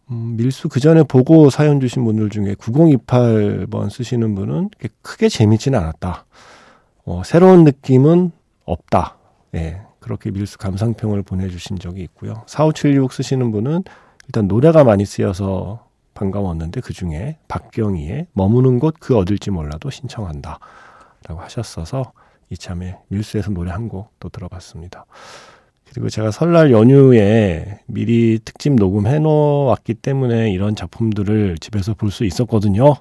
음, 0.09 0.35
밀수 0.35 0.67
그 0.67 0.81
전에 0.81 1.03
보고 1.03 1.49
사연 1.49 1.79
주신 1.79 2.03
분들 2.03 2.29
중에 2.29 2.55
9028번 2.55 3.89
쓰시는 3.89 4.35
분은 4.35 4.71
크게 5.01 5.29
재밌지는 5.29 5.79
않았다. 5.79 6.25
어, 7.05 7.21
새로운 7.23 7.63
느낌은 7.63 8.31
없다. 8.65 9.17
예, 9.55 9.81
그렇게 10.01 10.31
밀수 10.31 10.57
감상평을 10.57 11.23
보내주신 11.23 11.79
적이 11.79 12.01
있고요. 12.03 12.43
4576 12.47 13.13
쓰시는 13.13 13.51
분은 13.51 13.83
일단 14.27 14.47
노래가 14.47 14.83
많이 14.83 15.05
쓰여서 15.05 15.87
반가웠는데 16.13 16.81
그 16.81 16.91
중에 16.91 17.37
박경희의 17.47 18.27
머무는 18.33 18.79
곳 18.79 18.95
그 18.99 19.15
어딜지 19.17 19.51
몰라도 19.51 19.89
신청한다. 19.89 20.59
라고 21.27 21.41
하셨어서 21.41 22.11
이참에 22.49 22.97
밀수에서 23.07 23.51
노래 23.51 23.71
한 23.71 23.87
곡 23.87 24.09
또 24.19 24.27
들어봤습니다. 24.29 25.05
그리고 25.89 26.09
제가 26.09 26.31
설날 26.31 26.71
연휴에 26.71 27.79
미리 27.85 28.39
특집 28.43 28.73
녹음해 28.75 29.19
놓았기 29.19 29.93
때문에 29.95 30.51
이런 30.51 30.75
작품들을 30.75 31.57
집에서 31.59 31.93
볼 31.93 32.11
수 32.11 32.25
있었거든요. 32.25 32.95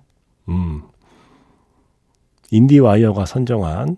음. 0.49 0.83
인디와이어가 2.50 3.26
선정한 3.26 3.97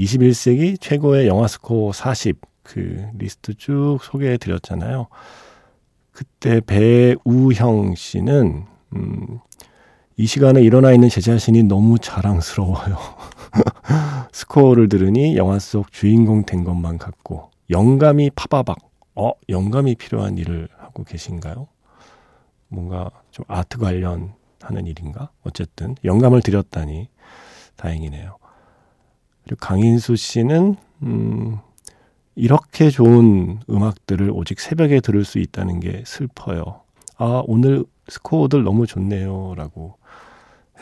21세기 0.00 0.80
최고의 0.80 1.26
영화 1.26 1.46
스코어 1.46 1.92
40 1.92 2.40
그 2.62 3.06
리스트 3.18 3.54
쭉 3.54 3.98
소개해 4.02 4.38
드렸잖아요. 4.38 5.08
그때 6.12 6.60
배우형 6.60 7.94
씨는 7.96 8.64
음, 8.94 9.38
이 10.16 10.26
시간에 10.26 10.60
일어나 10.62 10.92
있는 10.92 11.08
제 11.08 11.20
자신이 11.20 11.64
너무 11.64 11.98
자랑스러워요. 11.98 12.96
스코어를 14.32 14.88
들으니 14.88 15.36
영화 15.36 15.58
속 15.58 15.90
주인공 15.92 16.44
된 16.44 16.64
것만 16.64 16.98
같고 16.98 17.50
영감이 17.70 18.30
파바박. 18.30 18.78
어, 19.16 19.32
영감이 19.48 19.96
필요한 19.96 20.38
일을 20.38 20.68
하고 20.78 21.04
계신가요? 21.04 21.68
뭔가 22.68 23.10
좀 23.30 23.44
아트 23.48 23.78
관련하는 23.78 24.86
일인가? 24.86 25.30
어쨌든 25.42 25.96
영감을 26.04 26.42
드렸다니 26.42 27.08
다행이네요. 27.76 28.39
그리고 29.44 29.58
강인수 29.60 30.16
씨는 30.16 30.76
음, 31.02 31.58
이렇게 32.34 32.90
좋은 32.90 33.60
음악들을 33.68 34.30
오직 34.32 34.60
새벽에 34.60 35.00
들을 35.00 35.24
수 35.24 35.38
있다는 35.38 35.80
게 35.80 36.02
슬퍼요. 36.06 36.80
아, 37.16 37.42
오늘 37.46 37.84
스코어들 38.08 38.62
너무 38.64 38.86
좋네요. 38.86 39.54
라고 39.56 39.94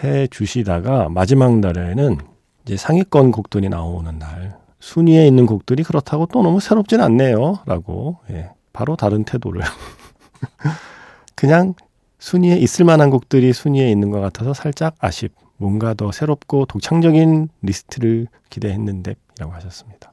해 0.02 0.26
주시다가 0.28 1.08
마지막 1.08 1.58
날에는 1.58 2.18
이제 2.64 2.76
상위권 2.76 3.32
곡들이 3.32 3.68
나오는 3.68 4.18
날 4.18 4.58
순위에 4.80 5.26
있는 5.26 5.46
곡들이 5.46 5.82
그렇다고 5.82 6.26
또 6.26 6.42
너무 6.42 6.60
새롭진 6.60 7.00
않네요. 7.00 7.60
라고 7.66 8.18
예, 8.30 8.50
바로 8.72 8.94
다른 8.94 9.24
태도를 9.24 9.62
그냥 11.34 11.74
순위에 12.18 12.56
있을 12.56 12.84
만한 12.84 13.10
곡들이 13.10 13.52
순위에 13.52 13.90
있는 13.90 14.10
것 14.10 14.20
같아서 14.20 14.54
살짝 14.54 14.94
아쉽. 14.98 15.32
뭔가 15.58 15.92
더 15.92 16.10
새롭고 16.10 16.66
독창적인 16.66 17.48
리스트를 17.62 18.28
기대했는데 18.48 19.14
라고 19.38 19.52
하셨습니다. 19.52 20.12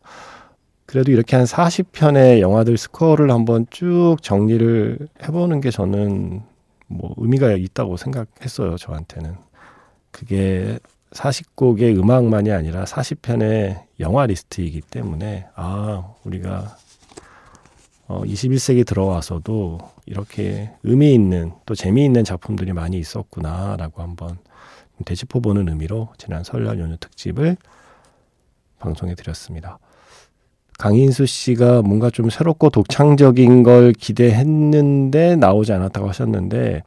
그래도 0.85 1.11
이렇게 1.11 1.35
한 1.35 1.45
40편의 1.45 2.41
영화들 2.41 2.77
스코어를 2.77 3.31
한번 3.31 3.65
쭉 3.69 4.17
정리를 4.21 5.07
해보는 5.23 5.61
게 5.61 5.71
저는 5.71 6.41
뭐 6.87 7.13
의미가 7.17 7.51
있다고 7.53 7.97
생각했어요. 7.97 8.77
저한테는. 8.77 9.35
그게 10.11 10.79
40곡의 11.11 11.97
음악만이 11.97 12.51
아니라 12.51 12.83
40편의 12.83 13.83
영화 13.99 14.25
리스트이기 14.25 14.81
때문에 14.81 15.47
아, 15.55 16.13
우리가 16.23 16.77
어, 18.07 18.21
21세기 18.23 18.85
들어와서도 18.85 19.79
이렇게 20.05 20.71
의미 20.83 21.13
있는 21.13 21.53
또 21.65 21.73
재미있는 21.73 22.23
작품들이 22.23 22.73
많이 22.73 22.99
있었구나라고 22.99 24.01
한번 24.01 24.37
되짚어보는 25.03 25.67
의미로 25.69 26.09
지난 26.17 26.43
설날 26.43 26.79
연휴 26.79 26.97
특집을 26.97 27.57
방송해 28.79 29.15
드렸습니다. 29.15 29.79
강인수 30.77 31.25
씨가 31.25 31.81
뭔가 31.81 32.09
좀 32.09 32.29
새롭고 32.29 32.69
독창적인 32.69 33.63
걸 33.63 33.93
기대했는데 33.93 35.37
나오지 35.37 35.73
않았다고 35.73 36.07
하셨는데 36.09 36.83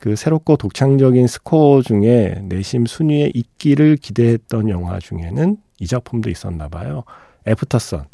그 0.00 0.16
새롭고 0.16 0.56
독창적인 0.56 1.26
스코어 1.26 1.82
중에 1.82 2.42
내심 2.44 2.86
순위에 2.86 3.30
있기를 3.34 3.96
기대했던 3.96 4.68
영화 4.68 4.98
중에는 4.98 5.56
이 5.80 5.86
작품도 5.86 6.30
있었나 6.30 6.68
봐요. 6.68 7.04
애프터선. 7.46 8.06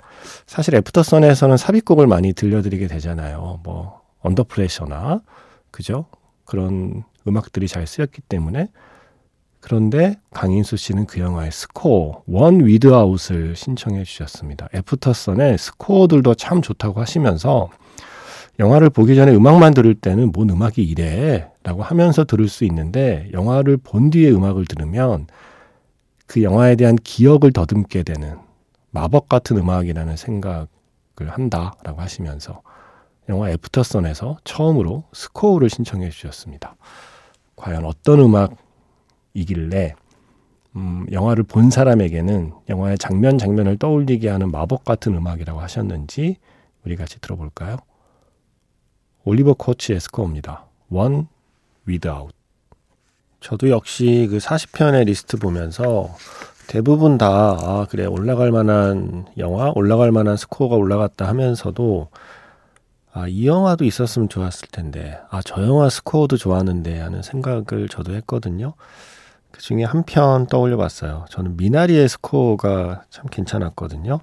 사실 0.47 0.75
애프터선에서는 0.77 1.57
삽입곡을 1.57 2.07
많이 2.07 2.33
들려드리게 2.33 2.87
되잖아요. 2.87 3.61
뭐 3.63 4.03
Under 4.21 4.54
Pressure나 4.54 5.21
그죠? 5.71 6.07
그런 6.45 7.05
음악들이 7.27 7.69
잘 7.69 7.87
쓰였기 7.87 8.23
때문에 8.23 8.69
그런데 9.65 10.17
강인수 10.35 10.77
씨는 10.77 11.07
그 11.07 11.21
영화의 11.21 11.51
스코어 11.51 12.25
One 12.27 12.67
Without을 12.67 13.57
신청해 13.57 14.05
주셨습니다. 14.05 14.69
애프터선의 14.75 15.57
스코어들도 15.57 16.35
참 16.35 16.61
좋다고 16.61 17.01
하시면서 17.01 17.71
영화를 18.59 18.91
보기 18.91 19.17
전에 19.17 19.35
음악만 19.35 19.73
들을 19.73 19.95
때는 19.95 20.33
뭔 20.33 20.51
음악이 20.51 20.83
이래 20.83 21.49
라고 21.63 21.83
하면서 21.83 22.25
들을 22.25 22.47
수 22.47 22.67
있는데 22.67 23.31
영화를 23.33 23.79
본 23.79 24.11
뒤에 24.11 24.31
음악을 24.33 24.67
들으면 24.67 25.29
그 26.27 26.43
영화에 26.43 26.77
대한 26.77 26.97
기억을 26.97 27.51
더듬게 27.55 28.03
되는 28.03 28.37
마법 28.91 29.31
같은 29.31 29.57
음악이라는 29.57 30.15
생각을 30.19 30.67
한다 31.27 31.73
라고 31.85 32.03
하시면서 32.03 32.61
영화 33.31 33.49
애프터선에서 33.49 34.37
처음으로 34.45 35.05
스코어를 35.15 35.71
신청해 35.71 36.11
주셨습니다. 36.11 36.77
과연 37.57 37.87
어떤 37.87 38.21
음악 38.21 38.64
이길래 39.35 39.95
음, 40.77 41.07
영화를 41.13 41.45
본 41.45 41.71
사람에게는 41.71 42.53
영화의 42.69 42.99
장면 42.99 43.39
장면을 43.39 43.77
떠올리게 43.77 44.29
하는 44.29 44.51
마법 44.51 44.85
같은 44.85 45.15
음악이라고 45.15 45.61
하셨는지 45.61 46.37
우리 46.85 46.97
같이 46.97 47.21
들어볼까요? 47.21 47.77
올리버 49.25 49.55
코치의 49.55 50.01
스코어입니다. 50.01 50.67
One 50.91 51.27
Without. 51.89 52.35
저도 53.41 53.71
역시 53.71 54.27
그 54.31 54.39
40편의 54.39 55.05
리스트 55.05 55.37
보면서 55.37 56.15
대부분 56.67 57.19
다, 57.19 57.29
아, 57.29 57.87
그래, 57.91 58.07
올라갈 58.07 58.51
만한 58.51 59.27
영화, 59.37 59.71
올라갈 59.75 60.13
만한 60.13 60.37
스코어가 60.37 60.77
올라갔다 60.77 61.29
하면서도 61.29 62.09
아, 63.13 63.29
이 63.29 63.47
영화도 63.47 63.85
있었으면 63.85 64.29
좋았을 64.29 64.69
텐데, 64.73 65.21
아, 65.31 65.41
저 65.43 65.63
영화 65.63 65.89
스코어도 65.89 66.37
좋았는데 66.37 66.99
하는 66.99 67.23
생각을 67.23 67.89
저도 67.89 68.15
했거든요. 68.15 68.75
그 69.55 69.61
중에 69.61 69.85
한 69.85 70.03
편 70.03 70.49
떠올려 70.49 70.77
봤어요. 70.77 71.27
저는 71.31 71.57
미나리의 71.57 72.09
스코어가 72.09 73.05
참 73.09 73.27
괜찮았거든요. 73.27 74.19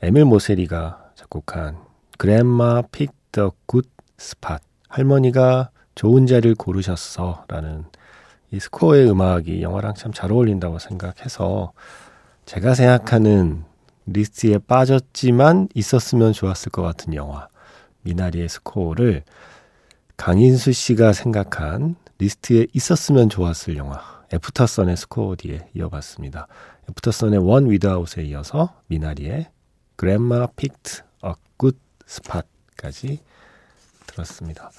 에밀 0.00 0.24
모세리가 0.24 1.10
작곡한 1.14 1.76
Grandma 2.16 2.80
picked 2.80 3.52
a 3.66 3.70
good 3.70 3.86
spot. 4.16 4.60
할머니가 4.88 5.68
좋은 5.94 6.26
자리를 6.26 6.54
고르셨어. 6.54 7.44
라는 7.48 7.84
이 8.50 8.58
스코어의 8.58 9.10
음악이 9.10 9.60
영화랑 9.60 9.92
참 9.94 10.10
잘 10.14 10.32
어울린다고 10.32 10.78
생각해서 10.78 11.72
제가 12.46 12.72
생각하는 12.74 13.64
리스트에 14.06 14.56
빠졌지만 14.58 15.68
있었으면 15.74 16.32
좋았을 16.32 16.70
것 16.72 16.80
같은 16.80 17.12
영화. 17.12 17.48
미나리의 18.02 18.48
스코어를 18.48 19.22
강인수 20.16 20.72
씨가 20.72 21.12
생각한 21.12 21.96
리스트에 22.18 22.68
있었으면 22.72 23.28
좋았을 23.28 23.76
영화 23.76 24.15
애프터선의 24.32 24.96
스코어 24.96 25.36
뒤에 25.36 25.68
이어봤습니다. 25.74 26.48
애프터선의 26.90 27.38
One 27.38 27.70
Without에 27.70 28.22
이어서 28.24 28.74
미나리의 28.88 29.48
그랜마 29.96 30.46
픽트 30.46 31.02
어굿 31.20 31.78
스팟까지 32.06 33.20
들었습니다. 34.06 34.70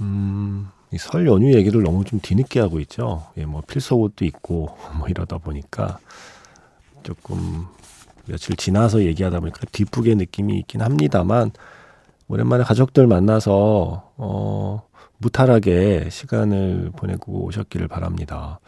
음, 0.00 0.68
이설 0.92 1.26
연휴 1.26 1.52
얘기를 1.54 1.82
너무 1.82 2.04
좀 2.04 2.20
뒤늦게 2.20 2.60
하고 2.60 2.80
있죠. 2.80 3.26
예, 3.36 3.44
뭐 3.44 3.62
필소옷도 3.66 4.24
있고 4.24 4.76
뭐 4.96 5.08
이러다 5.08 5.38
보니까 5.38 5.98
조금 7.02 7.66
며칠 8.26 8.56
지나서 8.56 9.02
얘기하다 9.04 9.40
보니까 9.40 9.60
뒷북의 9.72 10.16
느낌이 10.16 10.58
있긴 10.60 10.82
합니다만 10.82 11.50
오랜만에 12.28 12.62
가족들 12.62 13.06
만나서 13.06 14.12
어 14.16 14.87
무탈하게 15.18 16.08
시간을 16.10 16.92
보내고 16.96 17.44
오셨기를 17.44 17.88
바랍니다. 17.88 18.60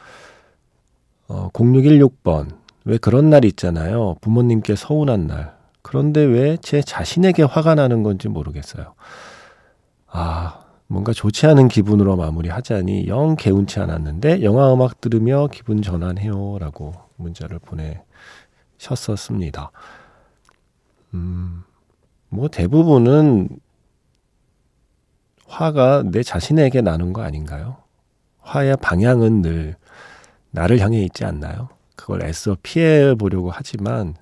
어 1.28 1.48
0616번 1.52 2.48
왜 2.84 2.98
그런 2.98 3.30
날 3.30 3.44
있잖아요. 3.44 4.16
부모님께 4.20 4.74
서운한 4.76 5.26
날. 5.26 5.54
그런데 5.82 6.20
왜 6.22 6.56
제 6.60 6.82
자신에게 6.82 7.42
화가 7.44 7.74
나는 7.74 8.02
건지 8.02 8.28
모르겠어요. 8.28 8.94
아, 10.08 10.60
뭔가 10.88 11.12
좋지 11.12 11.46
않은 11.46 11.68
기분으로 11.68 12.16
마무리하자니 12.16 13.06
영 13.06 13.36
개운치 13.36 13.78
않았는데 13.80 14.42
영화 14.42 14.72
음악 14.74 15.00
들으며 15.00 15.48
기분 15.52 15.82
전환해요 15.82 16.58
라고 16.58 16.94
문자를 17.16 17.60
보내 17.60 18.02
셨었습니다. 18.78 19.70
음, 21.14 21.62
뭐 22.28 22.48
대부분은 22.48 23.48
화가 25.60 26.04
내 26.06 26.22
자신에게 26.22 26.80
나는 26.80 27.12
거 27.12 27.22
아닌가요? 27.22 27.76
화의 28.40 28.76
방향은 28.80 29.42
늘 29.42 29.76
나를 30.52 30.78
향해 30.78 31.02
있지 31.02 31.24
않나요? 31.24 31.68
그걸 31.96 32.22
애써 32.24 32.56
피해 32.62 33.14
보려고 33.14 33.50
하지만 33.50 34.14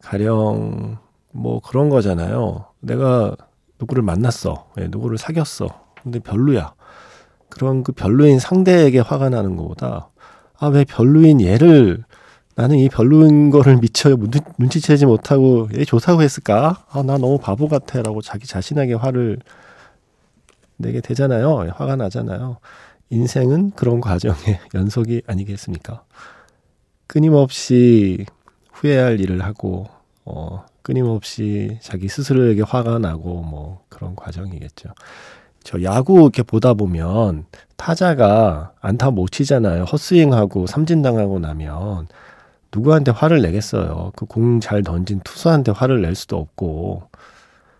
가령 0.00 0.98
뭐 1.32 1.60
그런 1.60 1.88
거잖아요. 1.88 2.66
내가 2.80 3.36
누구를 3.80 4.02
만났어. 4.02 4.68
네, 4.76 4.86
누구를 4.88 5.18
사귀었어. 5.18 5.66
근데 6.02 6.20
별로야. 6.20 6.72
그런 7.50 7.82
그 7.82 7.92
별로인 7.92 8.38
상대에게 8.38 9.00
화가 9.00 9.30
나는 9.30 9.56
것보다 9.56 10.10
아 10.60 10.68
왜 10.68 10.84
별로인 10.84 11.40
얘를 11.40 12.04
나는 12.54 12.76
이 12.76 12.88
별로인 12.88 13.50
거를 13.50 13.76
미처 13.78 14.16
눈치채지 14.58 15.06
못하고 15.06 15.68
얘 15.76 15.84
좋다고 15.84 16.22
했을까? 16.22 16.84
아, 16.90 17.02
나 17.02 17.18
너무 17.18 17.38
바보 17.38 17.68
같아. 17.68 18.02
라고 18.02 18.20
자기 18.22 18.46
자신에게 18.46 18.94
화를 18.94 19.38
내게 20.78 21.00
되잖아요. 21.00 21.70
화가 21.74 21.96
나잖아요. 21.96 22.58
인생은 23.10 23.72
그런 23.72 24.00
과정의 24.00 24.36
연속이 24.74 25.22
아니겠습니까? 25.26 26.02
끊임없이 27.06 28.26
후회할 28.72 29.20
일을 29.20 29.42
하고, 29.44 29.86
어, 30.24 30.64
끊임없이 30.82 31.78
자기 31.82 32.08
스스로에게 32.08 32.62
화가 32.62 32.98
나고, 32.98 33.42
뭐, 33.42 33.82
그런 33.88 34.14
과정이겠죠. 34.14 34.90
저 35.64 35.82
야구 35.82 36.20
이렇게 36.20 36.42
보다 36.42 36.74
보면 36.74 37.46
타자가 37.76 38.72
안타 38.80 39.10
못 39.10 39.30
치잖아요. 39.32 39.84
헛스윙하고 39.84 40.66
삼진당하고 40.66 41.38
나면 41.40 42.08
누구한테 42.72 43.10
화를 43.12 43.42
내겠어요. 43.42 44.12
그 44.16 44.26
공 44.26 44.60
잘 44.60 44.82
던진 44.82 45.20
투수한테 45.24 45.72
화를 45.72 46.00
낼 46.02 46.14
수도 46.14 46.38
없고 46.38 47.02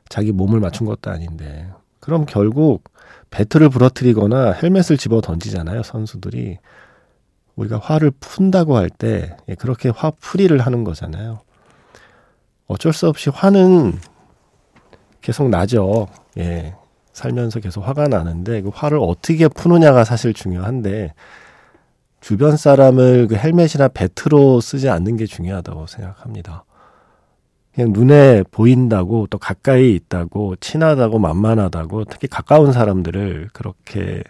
자기 0.09 0.33
몸을 0.33 0.61
맞춘 0.61 0.87
것도 0.87 1.11
아닌데 1.11 1.69
그럼 2.09 2.25
결국 2.25 2.85
배트를 3.29 3.69
부러뜨리거나 3.69 4.53
헬멧을 4.53 4.97
집어 4.97 5.21
던지잖아요. 5.21 5.83
선수들이 5.83 6.57
우리가 7.55 7.79
화를 7.79 8.13
푼다고 8.19 8.79
할때 8.79 9.37
예, 9.47 9.55
그렇게 9.55 9.91
화풀이를 9.91 10.61
하는 10.61 10.85
거잖아요. 10.85 11.41
어쩔 12.67 12.95
수 12.95 13.09
없이 13.09 13.29
화는 13.29 13.99
계속 15.21 15.51
나죠. 15.51 16.09
예. 16.39 16.77
살면서 17.13 17.61
계속 17.61 17.83
화가 17.83 18.09
나는데 18.09 18.63
그 18.63 18.71
화를 18.73 18.99
어떻게 19.03 19.47
푸느냐가 19.47 20.05
사실 20.05 20.33
중요한데 20.33 21.13
주변 22.23 22.57
사람을 22.57 23.29
그 23.29 23.37
헬멧이나 23.37 23.89
배트로 23.89 24.63
쓰지 24.63 24.89
않는 24.89 25.19
게 25.19 25.27
중요하다고 25.27 25.89
생각합니다. 25.89 26.65
그냥 27.79 27.93
눈에 27.93 28.43
보인다고 28.51 29.29
또 29.31 29.39
가까이 29.39 29.95
있다고 29.95 30.57
친하다고 30.57 31.21
만만하다고 31.21 32.07
특히 32.07 32.27
가까운 32.27 32.73
사람들을 32.73 33.51
그렇게 33.53 34.25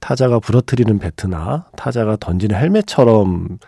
타자가 0.00 0.40
부러뜨리는 0.40 0.98
배트나 0.98 1.68
타자가 1.76 2.16
던지는 2.16 2.58
헬멧처럼 2.58 3.60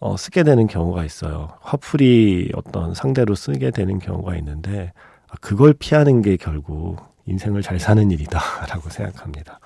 어, 0.00 0.16
쓰게 0.18 0.42
되는 0.42 0.66
경우가 0.66 1.06
있어요. 1.06 1.54
화풀이 1.62 2.52
어떤 2.54 2.92
상대로 2.92 3.34
쓰게 3.34 3.70
되는 3.70 3.98
경우가 3.98 4.36
있는데 4.36 4.92
아, 5.30 5.34
그걸 5.40 5.72
피하는 5.72 6.20
게 6.20 6.36
결국 6.36 6.98
인생을 7.24 7.62
잘 7.62 7.80
사는 7.80 8.10
일이다라고 8.10 8.90
생각합니다. 8.92 9.58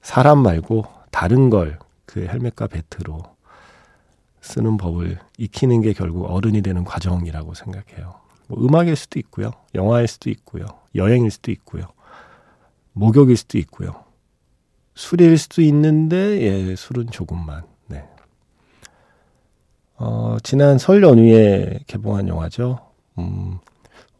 사람 0.00 0.38
말고 0.38 0.84
다른 1.10 1.50
걸 1.50 1.76
그 2.14 2.28
헬멧과 2.28 2.68
배트로 2.68 3.24
쓰는 4.44 4.76
법을 4.76 5.18
익히는 5.38 5.80
게 5.80 5.94
결국 5.94 6.26
어른이 6.26 6.60
되는 6.60 6.84
과정이라고 6.84 7.54
생각해요. 7.54 8.14
뭐 8.46 8.62
음악일 8.62 8.94
수도 8.94 9.18
있고요. 9.18 9.50
영화일 9.74 10.06
수도 10.06 10.28
있고요. 10.30 10.66
여행일 10.94 11.30
수도 11.30 11.50
있고요. 11.50 11.84
목욕일 12.92 13.36
수도 13.36 13.56
있고요. 13.58 14.04
술일 14.94 15.38
수도 15.38 15.62
있는데 15.62 16.40
예, 16.42 16.76
술은 16.76 17.06
조금만. 17.10 17.64
네. 17.86 18.04
어, 19.96 20.36
지난 20.42 20.76
설 20.76 21.02
연휴에 21.02 21.80
개봉한 21.86 22.28
영화죠. 22.28 22.78
음, 23.18 23.58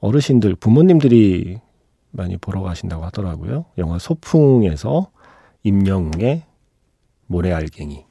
어르신들, 0.01 0.55
부모님들이 0.57 1.61
많이 2.11 2.39
보러 2.39 2.63
가신다고 2.63 3.05
하더라고요. 3.05 3.67
영화 3.77 3.99
소풍에서 3.99 5.11
임영웅의 5.65 6.45
모래알갱이. 7.27 8.07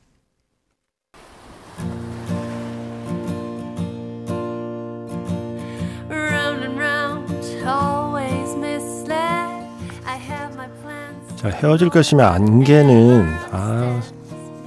자, 11.44 11.50
헤어질 11.50 11.90
것이면 11.90 12.26
안개는 12.26 13.26
아, 13.52 14.02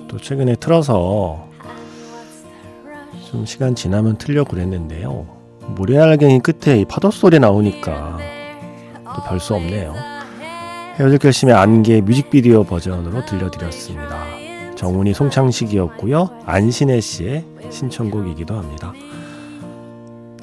또 0.08 0.18
최근에 0.18 0.56
틀어서 0.56 1.48
좀 3.30 3.46
시간 3.46 3.74
지나면 3.74 4.18
틀려 4.18 4.44
그랬는데요. 4.44 5.26
모래알갱이 5.68 6.40
끝에 6.40 6.78
이 6.78 6.84
파도 6.84 7.10
소리 7.10 7.38
나오니까 7.38 8.18
또 9.14 9.22
별 9.26 9.40
수 9.40 9.54
없네요. 9.54 9.94
헤어질 10.98 11.18
결심의 11.18 11.54
안개 11.54 12.02
뮤직비디오 12.02 12.62
버전으로 12.64 13.24
들려드렸습니다. 13.24 14.18
정훈희 14.76 15.14
송창식이었고요. 15.14 16.28
안신혜 16.44 17.00
씨의 17.00 17.44
신청곡이기도 17.70 18.54
합니다. 18.54 18.92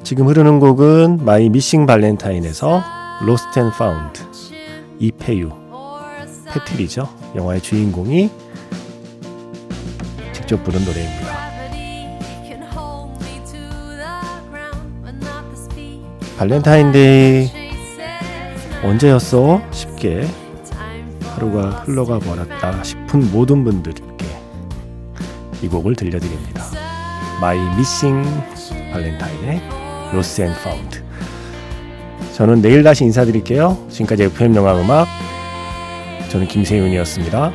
지금 0.02 0.26
흐르는 0.26 0.58
곡은 0.58 1.24
My 1.24 1.48
Missing 1.48 1.86
Valentine에서 1.86 2.82
Lost 3.24 3.60
and 3.60 3.70
Found 3.70 4.20
이페유 4.98 5.50
패트리죠. 6.54 7.08
영화의 7.34 7.60
주인공이 7.60 8.30
직접 10.32 10.62
부른 10.62 10.84
노래입니다. 10.84 11.34
발렌타인데이 16.38 17.50
언제였어? 18.82 19.62
쉽게 19.70 20.26
하루가 21.34 21.70
흘러가 21.84 22.18
버렸다 22.18 22.82
싶은 22.82 23.30
모든 23.32 23.64
분들께 23.64 24.04
이 25.62 25.68
곡을 25.68 25.96
들려드립니다. 25.96 26.64
My 27.38 27.56
Missing 27.74 28.28
Valentine의 28.92 29.62
Lost 30.12 30.42
and 30.42 30.60
Found. 30.60 31.00
저는 32.34 32.62
내일 32.62 32.82
다시 32.82 33.04
인사드릴게요. 33.04 33.86
지금까지 33.88 34.24
FM 34.24 34.56
영화 34.56 34.78
음악 34.80 35.06
저는 36.34 36.48
김세윤이었습니다. 36.48 37.52